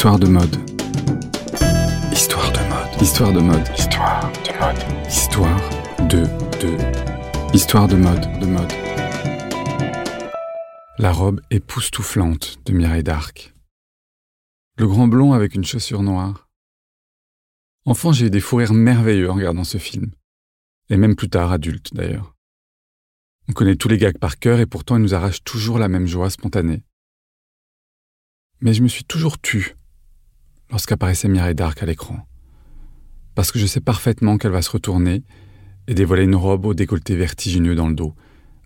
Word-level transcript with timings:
Histoire 0.00 0.18
de 0.18 0.28
mode. 0.28 0.56
Histoire 2.10 2.50
de 2.52 2.58
mode. 2.70 3.02
Histoire 3.02 3.32
de 3.34 3.40
mode. 3.40 3.68
Histoire 3.76 4.32
de 4.32 4.58
mode. 4.58 5.06
Histoire 5.06 5.70
de 6.08 6.22
de. 6.62 7.54
Histoire 7.54 7.86
de 7.86 7.96
mode 7.96 8.40
de 8.40 8.46
mode. 8.46 8.72
La 10.96 11.12
robe 11.12 11.42
époustouflante 11.50 12.64
de 12.64 12.72
Mireille 12.72 13.02
d'Arc. 13.02 13.52
Le 14.78 14.86
grand 14.86 15.06
blond 15.06 15.34
avec 15.34 15.54
une 15.54 15.66
chaussure 15.66 16.02
noire. 16.02 16.48
Enfant, 17.84 18.14
j'ai 18.14 18.28
eu 18.28 18.30
des 18.30 18.40
fous 18.40 18.56
rires 18.56 18.72
merveilleux 18.72 19.30
en 19.30 19.34
regardant 19.34 19.64
ce 19.64 19.76
film. 19.76 20.12
Et 20.88 20.96
même 20.96 21.14
plus 21.14 21.28
tard, 21.28 21.52
adulte 21.52 21.92
d'ailleurs. 21.92 22.34
On 23.50 23.52
connaît 23.52 23.76
tous 23.76 23.88
les 23.88 23.98
gags 23.98 24.16
par 24.16 24.38
cœur 24.38 24.60
et 24.60 24.66
pourtant 24.66 24.96
ils 24.96 25.02
nous 25.02 25.12
arrachent 25.12 25.44
toujours 25.44 25.78
la 25.78 25.88
même 25.88 26.06
joie 26.06 26.30
spontanée. 26.30 26.84
Mais 28.62 28.72
je 28.72 28.82
me 28.82 28.88
suis 28.88 29.04
toujours 29.04 29.38
tu 29.38 29.76
lorsqu'apparaissait 30.70 31.28
Mireille 31.28 31.54
d'Arc 31.54 31.82
à 31.82 31.86
l'écran. 31.86 32.26
Parce 33.34 33.52
que 33.52 33.58
je 33.58 33.66
sais 33.66 33.80
parfaitement 33.80 34.38
qu'elle 34.38 34.52
va 34.52 34.62
se 34.62 34.70
retourner 34.70 35.22
et 35.86 35.94
dévoiler 35.94 36.24
une 36.24 36.36
robe 36.36 36.66
au 36.66 36.74
décolleté 36.74 37.16
vertigineux 37.16 37.74
dans 37.74 37.88
le 37.88 37.94
dos, 37.94 38.14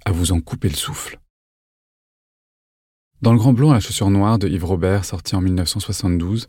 à 0.04 0.12
vous 0.12 0.32
en 0.32 0.40
couper 0.40 0.68
le 0.68 0.74
souffle. 0.74 1.18
Dans 3.22 3.32
Le 3.32 3.38
Grand 3.38 3.54
Blond 3.54 3.70
à 3.70 3.74
la 3.74 3.80
chaussure 3.80 4.10
noire 4.10 4.38
de 4.38 4.48
Yves 4.48 4.64
Robert, 4.64 5.04
sorti 5.04 5.34
en 5.34 5.40
1972, 5.40 6.48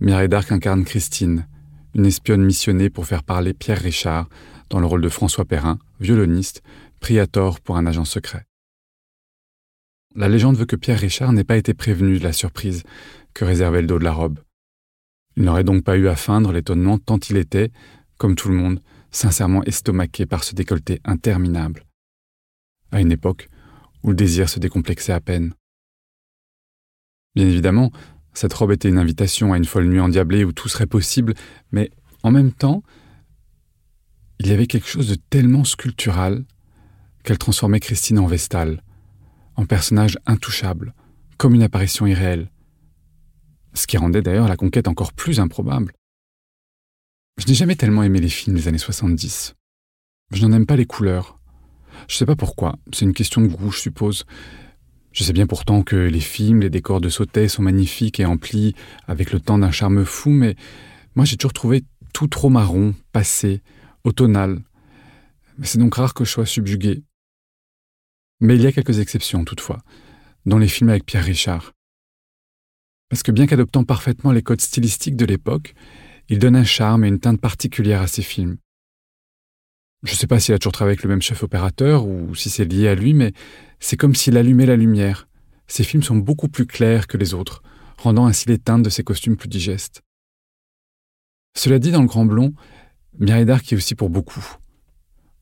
Mireille 0.00 0.28
d'Arc 0.28 0.50
incarne 0.50 0.84
Christine, 0.84 1.46
une 1.94 2.06
espionne 2.06 2.44
missionnée 2.44 2.90
pour 2.90 3.06
faire 3.06 3.22
parler 3.22 3.54
Pierre 3.54 3.80
Richard 3.80 4.28
dans 4.70 4.80
le 4.80 4.86
rôle 4.86 5.02
de 5.02 5.08
François 5.08 5.44
Perrin, 5.44 5.78
violoniste, 6.00 6.62
pris 7.00 7.18
à 7.18 7.26
tort 7.26 7.60
pour 7.60 7.76
un 7.76 7.86
agent 7.86 8.04
secret. 8.04 8.46
La 10.16 10.28
légende 10.28 10.56
veut 10.56 10.66
que 10.66 10.76
Pierre 10.76 10.98
Richard 10.98 11.32
n'ait 11.32 11.44
pas 11.44 11.56
été 11.56 11.74
prévenu 11.74 12.18
de 12.18 12.24
la 12.24 12.32
surprise 12.32 12.82
que 13.32 13.44
réservait 13.44 13.82
le 13.82 13.86
dos 13.86 13.98
de 13.98 14.04
la 14.04 14.12
robe. 14.12 14.40
Il 15.40 15.46
n'aurait 15.46 15.64
donc 15.64 15.84
pas 15.84 15.96
eu 15.96 16.06
à 16.06 16.16
feindre 16.16 16.52
l'étonnement 16.52 16.98
tant 16.98 17.18
il 17.30 17.38
était, 17.38 17.72
comme 18.18 18.34
tout 18.34 18.50
le 18.50 18.54
monde, 18.54 18.82
sincèrement 19.10 19.64
estomaqué 19.64 20.26
par 20.26 20.44
ce 20.44 20.54
décolleté 20.54 21.00
interminable. 21.02 21.86
À 22.92 23.00
une 23.00 23.10
époque 23.10 23.48
où 24.02 24.10
le 24.10 24.14
désir 24.14 24.50
se 24.50 24.58
décomplexait 24.58 25.14
à 25.14 25.20
peine. 25.22 25.54
Bien 27.34 27.46
évidemment, 27.46 27.90
cette 28.34 28.52
robe 28.52 28.72
était 28.72 28.90
une 28.90 28.98
invitation 28.98 29.54
à 29.54 29.56
une 29.56 29.64
folle 29.64 29.86
nuit 29.86 30.00
endiablée 30.00 30.44
où 30.44 30.52
tout 30.52 30.68
serait 30.68 30.86
possible, 30.86 31.32
mais 31.72 31.90
en 32.22 32.32
même 32.32 32.52
temps, 32.52 32.82
il 34.40 34.48
y 34.48 34.52
avait 34.52 34.66
quelque 34.66 34.88
chose 34.88 35.08
de 35.08 35.14
tellement 35.14 35.64
sculptural 35.64 36.44
qu'elle 37.24 37.38
transformait 37.38 37.80
Christine 37.80 38.18
en 38.18 38.26
Vestale, 38.26 38.82
en 39.56 39.64
personnage 39.64 40.18
intouchable, 40.26 40.92
comme 41.38 41.54
une 41.54 41.62
apparition 41.62 42.06
irréelle. 42.06 42.50
Ce 43.74 43.86
qui 43.86 43.96
rendait 43.96 44.22
d'ailleurs 44.22 44.48
la 44.48 44.56
conquête 44.56 44.88
encore 44.88 45.12
plus 45.12 45.40
improbable. 45.40 45.92
Je 47.38 47.46
n'ai 47.46 47.54
jamais 47.54 47.76
tellement 47.76 48.02
aimé 48.02 48.20
les 48.20 48.28
films 48.28 48.56
des 48.56 48.68
années 48.68 48.78
70. 48.78 49.54
Je 50.32 50.46
n'en 50.46 50.52
aime 50.52 50.66
pas 50.66 50.76
les 50.76 50.86
couleurs. 50.86 51.38
Je 52.08 52.14
ne 52.14 52.18
sais 52.18 52.26
pas 52.26 52.36
pourquoi, 52.36 52.78
c'est 52.92 53.04
une 53.04 53.14
question 53.14 53.40
de 53.40 53.46
goût, 53.46 53.70
je 53.70 53.80
suppose. 53.80 54.24
Je 55.12 55.24
sais 55.24 55.32
bien 55.32 55.46
pourtant 55.46 55.82
que 55.82 55.96
les 55.96 56.20
films, 56.20 56.60
les 56.60 56.70
décors 56.70 57.00
de 57.00 57.08
sautet 57.08 57.48
sont 57.48 57.62
magnifiques 57.62 58.20
et 58.20 58.24
emplis 58.24 58.74
avec 59.08 59.32
le 59.32 59.40
temps 59.40 59.58
d'un 59.58 59.70
charme 59.70 60.04
fou, 60.04 60.30
mais 60.30 60.54
moi 61.16 61.24
j'ai 61.24 61.36
toujours 61.36 61.52
trouvé 61.52 61.84
tout 62.12 62.28
trop 62.28 62.48
marron, 62.48 62.94
passé, 63.12 63.62
automnal. 64.04 64.62
C'est 65.62 65.78
donc 65.78 65.94
rare 65.94 66.14
que 66.14 66.24
je 66.24 66.30
sois 66.30 66.46
subjugué. 66.46 67.02
Mais 68.40 68.54
il 68.56 68.62
y 68.62 68.66
a 68.66 68.72
quelques 68.72 69.00
exceptions 69.00 69.44
toutefois, 69.44 69.82
dans 70.46 70.58
les 70.58 70.68
films 70.68 70.90
avec 70.90 71.04
Pierre 71.04 71.24
Richard. 71.24 71.72
Parce 73.10 73.22
que 73.22 73.32
bien 73.32 73.46
qu'adoptant 73.46 73.84
parfaitement 73.84 74.32
les 74.32 74.42
codes 74.42 74.60
stylistiques 74.60 75.16
de 75.16 75.26
l'époque, 75.26 75.74
il 76.28 76.38
donne 76.38 76.56
un 76.56 76.64
charme 76.64 77.04
et 77.04 77.08
une 77.08 77.18
teinte 77.18 77.40
particulière 77.40 78.00
à 78.00 78.06
ses 78.06 78.22
films. 78.22 78.56
Je 80.04 80.12
ne 80.12 80.16
sais 80.16 80.28
pas 80.28 80.40
s'il 80.40 80.54
a 80.54 80.58
toujours 80.58 80.72
travaillé 80.72 80.92
avec 80.92 81.02
le 81.02 81.10
même 81.10 81.20
chef 81.20 81.42
opérateur 81.42 82.06
ou 82.06 82.34
si 82.34 82.48
c'est 82.48 82.64
lié 82.64 82.88
à 82.88 82.94
lui, 82.94 83.12
mais 83.12 83.32
c'est 83.80 83.96
comme 83.96 84.14
s'il 84.14 84.36
allumait 84.36 84.64
la 84.64 84.76
lumière. 84.76 85.28
Ses 85.66 85.84
films 85.84 86.04
sont 86.04 86.16
beaucoup 86.16 86.48
plus 86.48 86.66
clairs 86.66 87.06
que 87.06 87.16
les 87.16 87.34
autres, 87.34 87.62
rendant 87.98 88.26
ainsi 88.26 88.48
les 88.48 88.58
teintes 88.58 88.82
de 88.82 88.90
ses 88.90 89.02
costumes 89.02 89.36
plus 89.36 89.48
digestes. 89.48 90.02
Cela 91.56 91.78
dit, 91.78 91.90
dans 91.90 92.00
le 92.00 92.08
Grand 92.08 92.24
Blond, 92.24 92.54
Mireille 93.18 93.44
d'Arc 93.44 93.72
est 93.72 93.76
aussi 93.76 93.94
pour 93.94 94.08
beaucoup. 94.08 94.44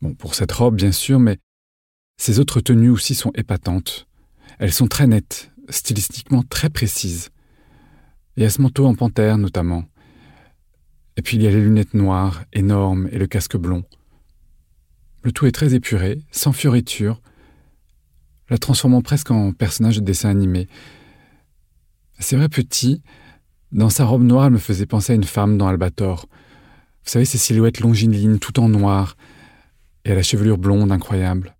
Bon, 0.01 0.15
pour 0.15 0.35
cette 0.35 0.53
robe, 0.53 0.75
bien 0.75 0.93
sûr, 0.93 1.21
mais 1.21 1.39
ses 2.17 2.41
autres 2.41 2.61
tenues 2.61 2.91
aussi 2.91 3.15
sont 3.15 3.31
épatantes. 3.35 4.09
Elles 4.59 4.73
sont 4.73 4.89
très 4.89 5.07
nettes, 5.07 5.53
stylistiquement 5.69 6.43
très 6.43 6.71
précises. 6.71 7.29
Et 8.39 8.45
à 8.45 8.51
ce 8.51 8.63
manteau 8.63 8.87
en 8.87 8.95
panthère, 8.95 9.37
notamment. 9.37 9.85
Et 11.17 11.23
puis 11.23 11.37
il 11.37 11.43
y 11.43 11.49
a 11.49 11.51
les 11.51 11.61
lunettes 11.61 11.95
noires, 11.95 12.45
énormes, 12.53 13.09
et 13.11 13.19
le 13.19 13.27
casque 13.27 13.57
blond. 13.57 13.83
Le 15.23 15.33
tout 15.33 15.47
est 15.47 15.53
très 15.53 15.75
épuré, 15.75 16.23
sans 16.31 16.53
fioritures, 16.53 17.21
la 18.49 18.57
transformant 18.57 19.03
presque 19.03 19.33
en 19.33 19.53
personnage 19.53 19.97
de 19.97 20.05
dessin 20.05 20.31
animé. 20.31 20.69
C'est 22.21 22.37
vrai 22.37 22.49
petit, 22.49 23.03
dans 23.73 23.91
sa 23.91 24.05
robe 24.05 24.23
noire, 24.23 24.47
elle 24.47 24.53
me 24.53 24.59
faisait 24.59 24.87
penser 24.87 25.15
à 25.15 25.17
une 25.17 25.25
femme 25.25 25.59
dans 25.59 25.67
Albator. 25.67 26.27
Vous 27.05 27.11
savez, 27.11 27.25
ces 27.25 27.39
silhouettes 27.39 27.81
longilines, 27.81 28.39
tout 28.39 28.61
en 28.61 28.69
noir, 28.69 29.17
et 30.05 30.13
à 30.13 30.15
la 30.15 30.23
chevelure 30.23 30.59
blonde 30.59 30.93
incroyable. 30.93 31.57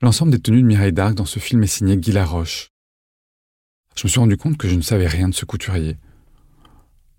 L'ensemble 0.00 0.32
des 0.32 0.40
tenues 0.40 0.62
de 0.62 0.66
Mireille 0.66 0.94
d'Arc 0.94 1.14
dans 1.14 1.26
ce 1.26 1.38
film 1.38 1.62
est 1.64 1.66
signé 1.66 1.98
Guy 1.98 2.12
Laroche. 2.12 2.69
Je 3.96 4.06
me 4.06 4.08
suis 4.08 4.20
rendu 4.20 4.36
compte 4.36 4.56
que 4.56 4.68
je 4.68 4.74
ne 4.74 4.82
savais 4.82 5.06
rien 5.06 5.28
de 5.28 5.34
ce 5.34 5.44
couturier. 5.44 5.98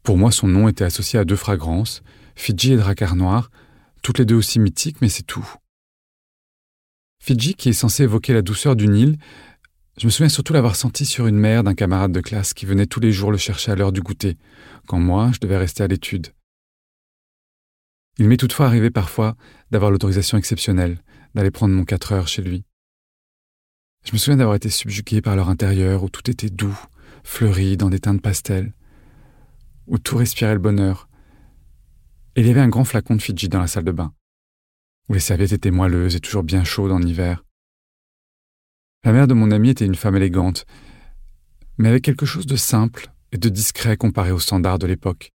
Pour 0.04 0.18
moi, 0.18 0.32
son 0.32 0.48
nom 0.48 0.68
était 0.68 0.84
associé 0.84 1.20
à 1.20 1.26
deux 1.26 1.36
fragrances, 1.36 2.02
Fidji 2.36 2.74
et 2.74 2.78
Dracar 2.78 3.16
Noir, 3.16 3.52
toutes 4.02 4.18
les 4.18 4.26
deux 4.26 4.36
aussi 4.36 4.60
mythiques, 4.60 5.02
mais 5.02 5.10
c'est 5.10 5.24
tout. 5.24 5.48
Fidji, 7.24 7.54
qui 7.54 7.70
est 7.70 7.74
censé 7.74 8.04
évoquer 8.04 8.34
la 8.34 8.42
douceur 8.42 8.76
du 8.76 8.88
Nil, 8.88 9.18
je 10.00 10.08
me 10.08 10.12
souviens 10.12 10.30
surtout 10.30 10.54
l'avoir 10.54 10.76
senti 10.76 11.06
sur 11.06 11.28
une 11.28 11.38
mère 11.38 11.64
d'un 11.64 11.76
camarade 11.76 12.12
de 12.12 12.22
classe 12.22 12.54
qui 12.54 12.66
venait 12.66 12.88
tous 12.88 13.00
les 13.00 13.12
jours 13.12 13.32
le 13.32 13.38
chercher 13.38 13.72
à 13.72 13.76
l'heure 13.76 13.92
du 13.92 14.02
goûter, 14.02 14.38
quand 14.88 15.00
moi, 15.00 15.30
je 15.34 15.40
devais 15.40 15.58
rester 15.58 15.84
à 15.84 15.88
l'étude. 15.88 16.28
Il 18.18 18.28
m'est 18.28 18.38
toutefois 18.38 18.66
arrivé 18.66 18.90
parfois 18.90 19.36
d'avoir 19.70 19.92
l'autorisation 19.92 20.38
exceptionnelle 20.38 21.04
d'aller 21.36 21.52
prendre 21.52 21.74
mon 21.74 21.86
quatre 21.86 22.12
heures 22.12 22.28
chez 22.28 22.42
lui. 22.42 22.64
Je 24.04 24.14
me 24.14 24.18
souviens 24.18 24.38
d'avoir 24.38 24.56
été 24.56 24.70
subjugué 24.70 25.22
par 25.22 25.36
leur 25.36 25.50
intérieur 25.50 26.04
où 26.04 26.10
tout 26.10 26.30
était 26.30 26.50
doux, 26.50 26.78
fleuri 27.24 27.78
dans 27.78 27.90
des 27.90 28.00
teintes 28.00 28.22
pastel, 28.22 28.74
où 29.88 30.00
tout 30.00 30.18
respirait 30.18 30.54
le 30.54 30.60
bonheur. 30.60 31.08
Et 32.36 32.42
il 32.42 32.48
y 32.48 32.50
avait 32.50 32.62
un 32.62 32.70
grand 32.70 32.84
flacon 32.84 33.16
de 33.16 33.22
Fidji 33.22 33.50
dans 33.50 33.60
la 33.60 33.68
salle 33.68 33.84
de 33.84 33.92
bain, 33.92 34.14
où 35.10 35.14
les 35.14 35.20
serviettes 35.20 35.52
étaient 35.54 35.72
moelleuses 35.72 36.16
et 36.16 36.20
toujours 36.20 36.44
bien 36.44 36.64
chaudes 36.64 36.92
en 36.92 37.02
hiver. 37.02 37.44
La 39.04 39.12
mère 39.12 39.28
de 39.28 39.34
mon 39.34 39.52
ami 39.52 39.70
était 39.70 39.86
une 39.86 39.96
femme 39.96 40.16
élégante, 40.16 40.66
mais 41.78 41.90
avec 41.90 42.04
quelque 42.04 42.26
chose 42.26 42.46
de 42.46 42.56
simple 42.56 43.12
et 43.32 43.38
de 43.38 43.50
discret 43.50 43.98
comparé 43.98 44.32
aux 44.32 44.40
standards 44.40 44.80
de 44.80 44.88
l'époque. 44.88 45.32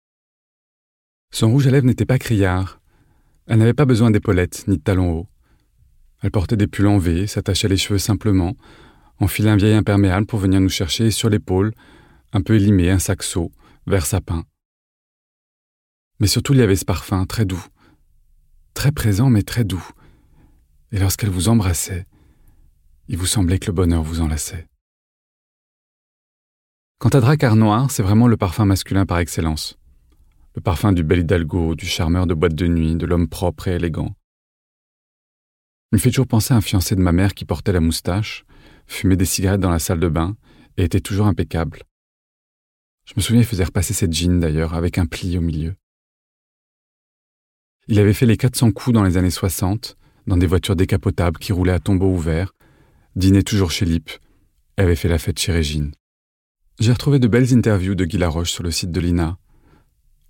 Son 1.32 1.50
rouge 1.50 1.66
à 1.66 1.70
lèvres 1.70 1.86
n'était 1.86 2.06
pas 2.06 2.18
criard. 2.18 2.80
Elle 3.46 3.58
n'avait 3.58 3.74
pas 3.74 3.86
besoin 3.86 4.10
d'épaulettes 4.10 4.64
ni 4.68 4.78
de 4.78 4.82
talons 4.82 5.12
hauts. 5.12 5.28
Elle 6.24 6.30
portait 6.30 6.56
des 6.56 6.66
pulls 6.66 6.86
en 6.86 6.96
V, 6.96 7.26
s'attachait 7.26 7.68
les 7.68 7.76
cheveux 7.76 7.98
simplement, 7.98 8.56
enfilait 9.20 9.50
un 9.50 9.56
vieil 9.56 9.74
imperméable 9.74 10.24
pour 10.24 10.38
venir 10.38 10.58
nous 10.58 10.70
chercher 10.70 11.10
sur 11.10 11.28
l'épaule, 11.28 11.74
un 12.32 12.40
peu 12.40 12.54
élimé, 12.54 12.90
un 12.90 12.98
saxo, 12.98 13.52
vert 13.86 14.06
sapin. 14.06 14.46
Mais 16.20 16.26
surtout, 16.26 16.54
il 16.54 16.60
y 16.60 16.62
avait 16.62 16.76
ce 16.76 16.86
parfum 16.86 17.26
très 17.26 17.44
doux, 17.44 17.62
très 18.72 18.90
présent 18.90 19.28
mais 19.28 19.42
très 19.42 19.64
doux. 19.64 19.86
Et 20.92 20.98
lorsqu'elle 20.98 21.28
vous 21.28 21.50
embrassait, 21.50 22.06
il 23.08 23.18
vous 23.18 23.26
semblait 23.26 23.58
que 23.58 23.66
le 23.66 23.74
bonheur 23.74 24.02
vous 24.02 24.22
enlaçait. 24.22 24.66
Quant 27.00 27.10
à 27.10 27.20
Dracar 27.20 27.54
Noir, 27.54 27.90
c'est 27.90 28.02
vraiment 28.02 28.28
le 28.28 28.38
parfum 28.38 28.64
masculin 28.64 29.04
par 29.04 29.18
excellence. 29.18 29.76
Le 30.54 30.62
parfum 30.62 30.92
du 30.92 31.02
bel 31.04 31.18
hidalgo, 31.18 31.74
du 31.74 31.84
charmeur 31.84 32.26
de 32.26 32.32
boîte 32.32 32.54
de 32.54 32.66
nuit, 32.66 32.96
de 32.96 33.04
l'homme 33.04 33.28
propre 33.28 33.68
et 33.68 33.74
élégant. 33.74 34.14
Me 35.94 35.98
fait 36.00 36.10
toujours 36.10 36.26
penser 36.26 36.52
à 36.52 36.56
un 36.56 36.60
fiancé 36.60 36.96
de 36.96 37.00
ma 37.00 37.12
mère 37.12 37.34
qui 37.34 37.44
portait 37.44 37.70
la 37.70 37.78
moustache, 37.78 38.44
fumait 38.88 39.14
des 39.14 39.24
cigarettes 39.24 39.60
dans 39.60 39.70
la 39.70 39.78
salle 39.78 40.00
de 40.00 40.08
bain 40.08 40.36
et 40.76 40.82
était 40.82 40.98
toujours 40.98 41.28
impeccable. 41.28 41.84
Je 43.04 43.12
me 43.16 43.22
souviens, 43.22 43.42
il 43.42 43.46
faisait 43.46 43.62
repasser 43.62 43.94
cette 43.94 44.12
jeans 44.12 44.40
d'ailleurs, 44.40 44.74
avec 44.74 44.98
un 44.98 45.06
pli 45.06 45.38
au 45.38 45.40
milieu. 45.40 45.76
Il 47.86 48.00
avait 48.00 48.12
fait 48.12 48.26
les 48.26 48.36
400 48.36 48.72
coups 48.72 48.92
dans 48.92 49.04
les 49.04 49.16
années 49.18 49.30
60, 49.30 49.96
dans 50.26 50.36
des 50.36 50.48
voitures 50.48 50.74
décapotables 50.74 51.38
qui 51.38 51.52
roulaient 51.52 51.70
à 51.70 51.78
tombeau 51.78 52.10
ouvert, 52.10 52.56
dînait 53.14 53.44
toujours 53.44 53.70
chez 53.70 53.84
Lip, 53.84 54.10
et 54.76 54.82
avait 54.82 54.96
fait 54.96 55.06
la 55.06 55.20
fête 55.20 55.38
chez 55.38 55.52
Régine. 55.52 55.92
J'ai 56.80 56.90
retrouvé 56.90 57.20
de 57.20 57.28
belles 57.28 57.54
interviews 57.54 57.94
de 57.94 58.04
Guy 58.04 58.18
Laroche 58.18 58.50
sur 58.50 58.64
le 58.64 58.72
site 58.72 58.90
de 58.90 58.98
l'INA. 58.98 59.38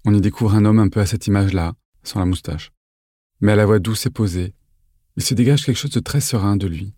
On 0.05 0.13
y 0.13 0.21
découvre 0.21 0.57
un 0.57 0.67
homme 0.67 0.79
un 0.79 0.91
peu 0.91 1.01
à 1.01 1.07
cette 1.07 1.27
image-là, 1.27 1.73
sans 2.03 2.21
la 2.21 2.27
moustache, 2.27 2.71
mais 3.41 3.53
à 3.53 3.57
la 3.57 3.65
voix 3.65 3.79
douce 3.79 4.05
et 4.05 4.11
posée, 4.11 4.53
il 5.17 5.23
se 5.23 5.35
dégage 5.35 5.65
quelque 5.65 5.77
chose 5.77 5.91
de 5.91 6.01
très 6.01 6.21
serein 6.21 6.57
de 6.57 6.67
lui. 6.67 6.93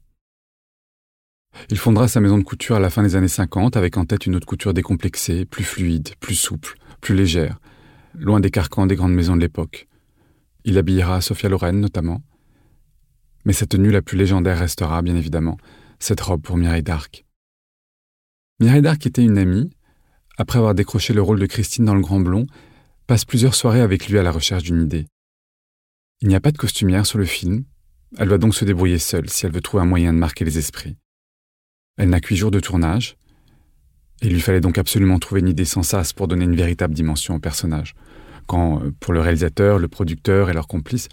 Il 1.70 1.78
fondera 1.78 2.08
sa 2.08 2.20
maison 2.20 2.38
de 2.38 2.44
couture 2.44 2.76
à 2.76 2.80
la 2.80 2.90
fin 2.90 3.02
des 3.02 3.16
années 3.16 3.28
50 3.28 3.76
avec 3.76 3.96
en 3.96 4.04
tête 4.04 4.26
une 4.26 4.36
haute 4.36 4.44
couture 4.44 4.74
décomplexée, 4.74 5.44
plus 5.44 5.64
fluide, 5.64 6.14
plus 6.20 6.34
souple, 6.34 6.76
plus 7.00 7.14
légère, 7.14 7.58
loin 8.14 8.40
des 8.40 8.50
carcans 8.50 8.86
des 8.86 8.96
grandes 8.96 9.14
maisons 9.14 9.36
de 9.36 9.40
l'époque. 9.40 9.88
Il 10.64 10.78
habillera 10.78 11.20
Sophia 11.20 11.48
Loren 11.48 11.80
notamment. 11.80 12.22
Mais 13.44 13.52
sa 13.52 13.66
tenue 13.66 13.90
la 13.90 14.02
plus 14.02 14.18
légendaire 14.18 14.58
restera, 14.58 15.00
bien 15.02 15.16
évidemment, 15.16 15.56
cette 15.98 16.20
robe 16.20 16.42
pour 16.42 16.56
Mireille 16.56 16.82
d'Arc. 16.82 17.24
Mireille 18.60 18.82
d'Arc 18.82 19.06
était 19.06 19.22
une 19.22 19.38
amie. 19.38 19.70
Après 20.38 20.58
avoir 20.58 20.74
décroché 20.74 21.14
le 21.14 21.22
rôle 21.22 21.38
de 21.38 21.46
Christine 21.46 21.84
dans 21.84 21.94
Le 21.94 22.00
Grand 22.00 22.20
Blond, 22.20 22.46
passe 23.06 23.24
plusieurs 23.24 23.54
soirées 23.54 23.80
avec 23.80 24.08
lui 24.08 24.18
à 24.18 24.22
la 24.22 24.32
recherche 24.32 24.64
d'une 24.64 24.82
idée. 24.82 25.06
Il 26.20 26.28
n'y 26.28 26.34
a 26.34 26.40
pas 26.40 26.52
de 26.52 26.58
costumière 26.58 27.06
sur 27.06 27.18
le 27.18 27.24
film. 27.24 27.64
Elle 28.18 28.28
doit 28.28 28.38
donc 28.38 28.54
se 28.54 28.64
débrouiller 28.64 28.98
seule 28.98 29.28
si 29.28 29.46
elle 29.46 29.52
veut 29.52 29.60
trouver 29.60 29.82
un 29.82 29.86
moyen 29.86 30.12
de 30.12 30.18
marquer 30.18 30.44
les 30.44 30.58
esprits. 30.58 30.96
Elle 31.96 32.10
n'a 32.10 32.20
qu'huit 32.20 32.36
jours 32.36 32.50
de 32.50 32.60
tournage. 32.60 33.16
Il 34.22 34.32
lui 34.32 34.40
fallait 34.40 34.60
donc 34.60 34.78
absolument 34.78 35.18
trouver 35.18 35.40
une 35.40 35.48
idée 35.48 35.64
sans 35.64 35.82
sas 35.82 36.12
pour 36.12 36.28
donner 36.28 36.44
une 36.44 36.56
véritable 36.56 36.94
dimension 36.94 37.34
au 37.34 37.38
personnage. 37.38 37.94
Quand, 38.46 38.82
euh, 38.82 38.92
pour 39.00 39.12
le 39.12 39.20
réalisateur, 39.20 39.78
le 39.78 39.88
producteur 39.88 40.48
et 40.50 40.52
leurs 40.52 40.68
complices, 40.68 41.08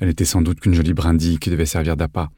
elle 0.00 0.08
était 0.08 0.24
sans 0.24 0.42
doute 0.42 0.60
qu'une 0.60 0.74
jolie 0.74 0.92
brindille 0.92 1.38
qui 1.38 1.50
devait 1.50 1.66
servir 1.66 1.96
d'appât. 1.96 2.30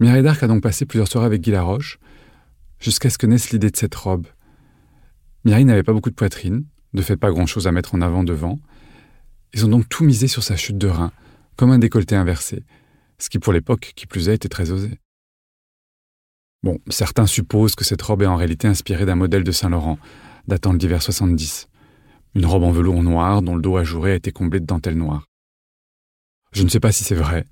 Mireille 0.00 0.22
d'Arc 0.22 0.42
a 0.42 0.46
donc 0.46 0.62
passé 0.62 0.86
plusieurs 0.86 1.08
soirées 1.08 1.26
avec 1.26 1.42
Guy 1.42 1.50
Laroche, 1.50 1.98
jusqu'à 2.78 3.10
ce 3.10 3.18
que 3.18 3.26
naisse 3.26 3.50
l'idée 3.50 3.70
de 3.70 3.76
cette 3.76 3.94
robe. 3.94 4.26
Mireille 5.44 5.66
n'avait 5.66 5.82
pas 5.82 5.92
beaucoup 5.92 6.10
de 6.10 6.14
poitrine, 6.14 6.64
ne 6.94 7.02
fait 7.02 7.18
pas 7.18 7.30
grand-chose 7.30 7.66
à 7.66 7.72
mettre 7.72 7.94
en 7.94 8.00
avant 8.00 8.24
devant. 8.24 8.58
Ils 9.52 9.64
ont 9.66 9.68
donc 9.68 9.88
tout 9.88 10.04
misé 10.04 10.26
sur 10.26 10.42
sa 10.42 10.56
chute 10.56 10.78
de 10.78 10.88
rein, 10.88 11.12
comme 11.60 11.72
un 11.72 11.78
décolleté 11.78 12.16
inversé, 12.16 12.64
ce 13.18 13.28
qui 13.28 13.38
pour 13.38 13.52
l'époque, 13.52 13.92
qui 13.94 14.06
plus 14.06 14.30
est, 14.30 14.36
était 14.36 14.48
très 14.48 14.70
osé. 14.70 14.98
Bon, 16.62 16.78
certains 16.88 17.26
supposent 17.26 17.74
que 17.74 17.84
cette 17.84 18.00
robe 18.00 18.22
est 18.22 18.26
en 18.26 18.36
réalité 18.36 18.66
inspirée 18.66 19.04
d'un 19.04 19.14
modèle 19.14 19.44
de 19.44 19.52
Saint-Laurent, 19.52 19.98
datant 20.48 20.72
de 20.72 20.78
l'hiver 20.78 21.02
70. 21.02 21.68
Une 22.34 22.46
robe 22.46 22.62
en 22.62 22.70
velours 22.70 23.02
noir 23.02 23.42
dont 23.42 23.56
le 23.56 23.60
dos 23.60 23.76
ajouré 23.76 24.12
a 24.12 24.14
été 24.14 24.32
comblé 24.32 24.58
de 24.58 24.64
dentelle 24.64 24.96
noire. 24.96 25.26
Je 26.52 26.62
ne 26.62 26.70
sais 26.70 26.80
pas 26.80 26.92
si 26.92 27.04
c'est 27.04 27.14
vrai. 27.14 27.44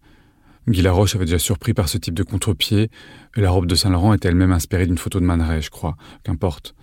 Guy 0.67 0.81
Laroche 0.81 1.15
avait 1.15 1.27
déjà 1.27 1.39
surpris 1.39 1.75
par 1.75 1.91
ce 1.91 1.99
type 1.99 2.15
de 2.15 2.23
contre-pied, 2.23 2.91
et 3.37 3.41
la 3.43 3.51
robe 3.51 3.67
de 3.67 3.75
Saint-Laurent 3.75 4.15
était 4.15 4.29
elle-même 4.29 4.53
inspirée 4.53 4.87
d'une 4.87 4.97
photo 4.97 5.21
de 5.21 5.27
Man 5.27 5.61
je 5.61 5.69
crois, 5.69 5.99
qu'importe. 6.23 6.75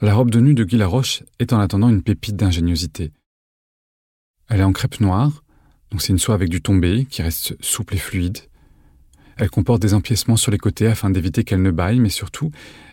La 0.00 0.12
robe 0.14 0.32
de 0.32 0.40
nuit 0.40 0.56
de 0.56 0.64
Guy 0.64 0.76
Laroche 0.76 1.22
est 1.38 1.52
en 1.52 1.60
attendant 1.60 1.88
une 1.88 2.02
pépite 2.02 2.34
d'ingéniosité. 2.34 3.12
Elle 4.48 4.58
est 4.58 4.64
en 4.64 4.72
crêpe 4.72 4.98
noire, 4.98 5.44
donc 5.90 6.02
c'est 6.02 6.12
une 6.12 6.18
soie 6.18 6.34
avec 6.34 6.48
du 6.48 6.62
tombé 6.62 7.06
qui 7.06 7.22
reste 7.22 7.56
souple 7.60 7.94
et 7.94 7.98
fluide, 7.98 8.38
elle 9.40 9.48
comporte 9.48 9.80
des 9.80 9.94
empiècements 9.94 10.36
sur 10.36 10.52
les 10.52 10.58
côtés 10.58 10.86
afin 10.86 11.08
d'éviter 11.08 11.44
qu'elle 11.44 11.62
ne 11.62 11.70
baille, 11.70 11.98
mais 11.98 12.10
surtout, 12.10 12.50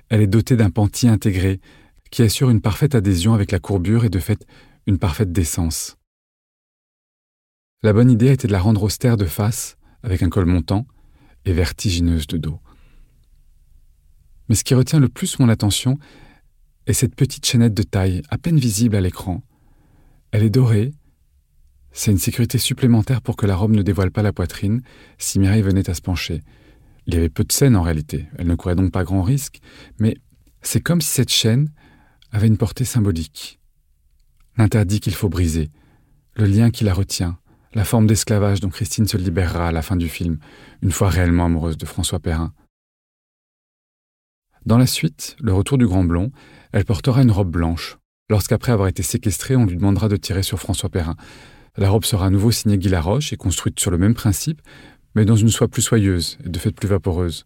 elle 0.08 0.22
est 0.22 0.28
dotée 0.28 0.56
d'un 0.56 0.70
panty 0.70 1.10
intégré 1.10 1.60
qui 2.10 2.22
assure 2.22 2.50
une 2.50 2.62
parfaite 2.62 2.96
adhésion 2.96 3.34
avec 3.34 3.52
la 3.52 3.60
courbure 3.60 4.06
et 4.06 4.10
de 4.10 4.18
fait 4.18 4.48
une 4.86 4.98
parfaite 4.98 5.34
décence. 5.34 5.98
La 7.84 7.92
bonne 7.92 8.10
idée 8.10 8.32
était 8.32 8.48
de 8.48 8.54
la 8.54 8.62
rendre 8.62 8.84
austère 8.84 9.18
de 9.18 9.26
face, 9.26 9.78
avec 10.04 10.24
un 10.24 10.30
col 10.30 10.46
montant, 10.46 10.88
et 11.44 11.52
vertigineuse 11.52 12.28
de 12.28 12.38
dos. 12.38 12.62
Mais 14.48 14.56
ce 14.56 14.64
qui 14.64 14.74
retient 14.74 15.02
le 15.02 15.10
plus 15.10 15.40
mon 15.40 15.50
attention 15.50 16.00
est 16.86 16.94
cette 16.94 17.16
petite 17.16 17.46
chaînette 17.46 17.74
de 17.74 17.84
taille, 17.84 18.22
à 18.30 18.38
peine 18.38 18.58
visible 18.58 18.96
à 18.96 19.02
l'écran. 19.02 19.44
Elle 20.32 20.44
est 20.44 20.50
dorée, 20.50 20.94
c'est 21.98 22.12
une 22.12 22.20
sécurité 22.20 22.60
supplémentaire 22.60 23.24
pour 23.24 23.36
que 23.36 23.48
la 23.48 23.56
robe 23.56 23.72
ne 23.72 23.82
dévoile 23.82 24.12
pas 24.12 24.22
la 24.22 24.32
poitrine 24.32 24.84
si 25.18 25.40
Mireille 25.40 25.64
venait 25.64 25.90
à 25.90 25.96
se 25.96 26.02
pencher. 26.02 26.44
Il 27.08 27.16
y 27.16 27.18
avait 27.18 27.28
peu 27.28 27.44
de 27.44 27.52
scènes 27.52 27.76
en 27.76 27.82
réalité, 27.82 28.28
elle 28.38 28.46
ne 28.46 28.54
courait 28.54 28.76
donc 28.76 28.92
pas 28.92 29.04
grand 29.04 29.24
risque, 29.24 29.62
mais 29.98 30.16
c'est 30.62 30.80
comme 30.80 31.02
si 31.02 31.10
cette 31.10 31.32
chaîne 31.32 31.72
avait 32.32 32.46
une 32.46 32.58
portée 32.58 32.86
symbolique. 32.86 33.60
L'interdit 34.58 35.00
qu'il 35.00 35.16
faut 35.16 35.28
briser, 35.28 35.72
le 36.36 36.46
lien 36.46 36.70
qui 36.70 36.84
la 36.84 36.94
retient, 36.94 37.40
la 37.74 37.84
forme 37.84 38.06
d'esclavage 38.06 38.60
dont 38.60 38.70
Christine 38.70 39.08
se 39.08 39.18
libérera 39.18 39.70
à 39.70 39.72
la 39.72 39.82
fin 39.82 39.96
du 39.96 40.08
film, 40.08 40.38
une 40.84 40.92
fois 40.92 41.10
réellement 41.10 41.46
amoureuse 41.46 41.78
de 41.78 41.86
François 41.88 42.20
Perrin. 42.20 42.54
Dans 44.68 44.78
la 44.78 44.88
suite, 44.88 45.36
le 45.40 45.52
retour 45.52 45.80
du 45.80 45.88
grand 45.88 46.04
blond, 46.04 46.32
elle 46.74 46.86
portera 46.86 47.24
une 47.24 47.32
robe 47.32 47.50
blanche, 47.50 47.98
lorsqu'après 48.30 48.72
avoir 48.72 48.88
été 48.88 49.02
séquestrée, 49.02 49.56
on 49.56 49.66
lui 49.66 49.78
demandera 49.78 50.10
de 50.10 50.18
tirer 50.18 50.44
sur 50.44 50.60
François 50.60 50.90
Perrin. 50.90 51.16
La 51.78 51.92
robe 51.92 52.06
sera 52.06 52.26
à 52.26 52.30
nouveau 52.32 52.50
signée 52.50 52.80
Guy 52.80 52.90
Laroche 52.90 53.32
et 53.34 53.38
construite 53.38 53.80
sur 53.80 53.92
le 53.92 54.00
même 54.00 54.16
principe, 54.16 54.62
mais 55.14 55.26
dans 55.26 55.36
une 55.36 55.50
soie 55.50 55.68
plus 55.68 55.84
soyeuse 55.84 56.40
et 56.44 56.50
de 56.50 56.58
fait 56.58 56.72
plus 56.72 56.88
vaporeuse. 56.88 57.46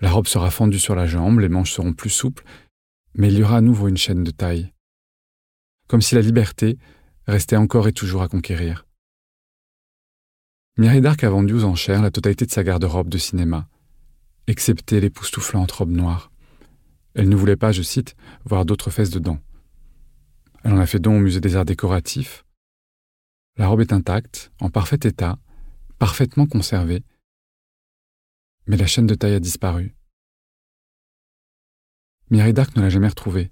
La 0.00 0.10
robe 0.10 0.26
sera 0.26 0.50
fendue 0.50 0.78
sur 0.78 0.94
la 0.94 1.06
jambe, 1.06 1.40
les 1.40 1.50
manches 1.50 1.72
seront 1.72 1.92
plus 1.92 2.10
souples, 2.10 2.44
mais 3.14 3.28
il 3.28 3.38
y 3.38 3.42
aura 3.42 3.58
à 3.58 3.60
nouveau 3.60 3.88
une 3.88 3.98
chaîne 3.98 4.24
de 4.24 4.30
taille. 4.30 4.72
Comme 5.88 6.00
si 6.00 6.14
la 6.14 6.22
liberté 6.22 6.78
restait 7.26 7.56
encore 7.56 7.86
et 7.86 7.92
toujours 7.92 8.22
à 8.22 8.28
conquérir. 8.28 8.86
Mireille 10.78 11.02
d'Arc 11.02 11.22
a 11.24 11.30
vendu 11.30 11.52
aux 11.52 11.64
enchères 11.64 12.00
la 12.00 12.10
totalité 12.10 12.46
de 12.46 12.50
sa 12.50 12.64
garde-robe 12.64 13.08
de 13.08 13.18
cinéma, 13.18 13.68
excepté 14.46 15.00
l'époustouflante 15.00 15.72
robe 15.72 15.90
noire. 15.90 16.30
Elle 17.14 17.28
ne 17.28 17.36
voulait 17.36 17.56
pas, 17.56 17.72
je 17.72 17.82
cite, 17.82 18.14
voir 18.44 18.64
d'autres 18.64 18.90
fesses 18.90 19.10
dedans. 19.10 19.38
Elle 20.64 20.72
en 20.72 20.78
a 20.78 20.86
fait 20.86 21.00
don 21.00 21.16
au 21.16 21.20
musée 21.20 21.40
des 21.40 21.56
arts 21.56 21.64
décoratifs, 21.64 22.44
la 23.58 23.66
robe 23.66 23.80
est 23.80 23.92
intacte, 23.92 24.52
en 24.60 24.70
parfait 24.70 25.00
état, 25.02 25.38
parfaitement 25.98 26.46
conservée, 26.46 27.02
mais 28.66 28.76
la 28.76 28.86
chaîne 28.86 29.06
de 29.06 29.14
taille 29.14 29.34
a 29.34 29.40
disparu. 29.40 29.94
Mireille 32.30 32.52
d'Arc 32.52 32.76
ne 32.76 32.82
l'a 32.82 32.90
jamais 32.90 33.08
retrouvée. 33.08 33.50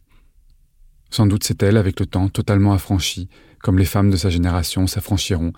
Sans 1.11 1.26
doute 1.26 1.43
c'est 1.43 1.62
elle, 1.62 1.76
avec 1.76 1.99
le 1.99 2.06
temps, 2.06 2.29
totalement 2.29 2.73
affranchie, 2.73 3.29
comme 3.61 3.79
les 3.79 3.85
femmes 3.85 4.11
de 4.11 4.17
sa 4.17 4.31
génération 4.31 4.87
s'affranchiront 4.87 5.53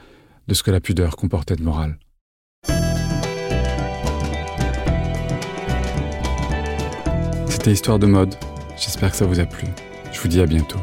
de 0.47 0.55
ce 0.55 0.63
que 0.63 0.71
la 0.71 0.81
pudeur 0.81 1.17
comportait 1.17 1.57
de 1.57 1.63
morale. 1.63 1.99
C'était 7.51 7.73
Histoire 7.73 7.99
de 7.99 8.07
mode. 8.07 8.35
J'espère 8.77 9.11
que 9.11 9.17
ça 9.17 9.27
vous 9.27 9.41
a 9.41 9.45
plu. 9.45 9.67
Je 10.13 10.21
vous 10.21 10.29
dis 10.29 10.41
à 10.41 10.47
bientôt. 10.47 10.79